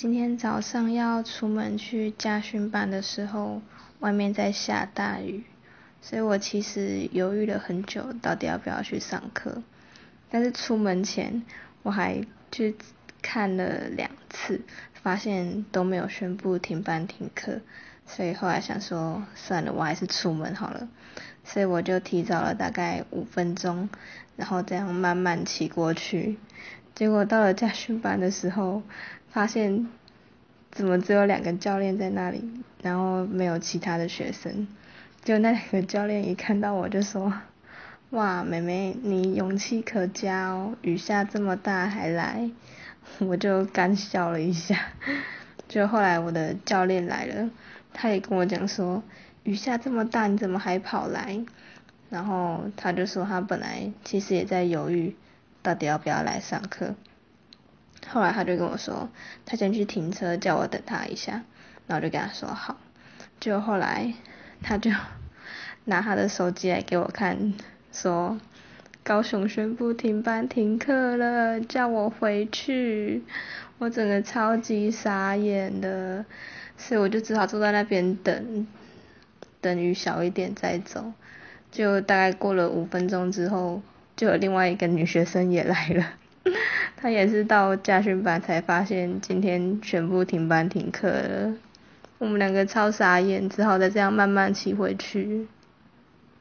[0.00, 3.60] 今天早上要出门去家训班的时候，
[3.98, 5.42] 外面在下大雨，
[6.00, 9.60] 所以我其实犹豫了很久，到底要不要去上课。
[10.30, 11.42] 但是出门前，
[11.82, 12.76] 我还去
[13.22, 14.60] 看了两次，
[14.94, 17.60] 发现都没有宣布停班停课，
[18.06, 20.88] 所以后来想说，算了，我还是出门好了。
[21.44, 23.88] 所以我就提早了大概五分钟，
[24.36, 26.38] 然后这样慢慢骑过去。
[26.94, 28.82] 结果到了家训班的时候，
[29.30, 29.88] 发现
[30.70, 32.44] 怎么只有两个教练在那里，
[32.82, 34.68] 然后没有其他的学生。
[35.24, 37.32] 就那两个教练一看到我就说
[38.10, 42.50] ：“哇，妹妹你勇气可嘉哦，雨下这么大还来。”
[43.20, 44.78] 我就干笑了一下。
[45.68, 47.50] 就后来我的教练来了，
[47.92, 49.02] 他也跟我讲说
[49.44, 51.44] ：“雨下这么大你怎么还跑来？”
[52.08, 55.14] 然后他就说他本来其实也在犹豫。
[55.60, 56.94] 到底要不要来上课？
[58.08, 59.10] 后来他就跟我说，
[59.44, 61.42] 他先去停车，叫我等他一下。
[61.86, 62.78] 然后就跟他说好。
[63.38, 64.14] 就后来
[64.62, 64.90] 他就
[65.84, 67.52] 拿他的手机来给我看，
[67.92, 68.38] 说
[69.02, 73.22] 高雄宣布停班停课了，叫我回去。
[73.78, 76.24] 我整个超级傻眼的，
[76.76, 78.66] 所以我就只好坐在那边等，
[79.60, 81.12] 等雨小一点再走。
[81.70, 83.82] 就大概过了五分钟之后。
[84.18, 86.04] 就有另外一个女学生也来了，
[86.96, 91.54] 她也是到家训班才发现今天全部停班停课了，
[92.18, 95.46] 我们两个超傻眼，只好再这样慢慢骑回去。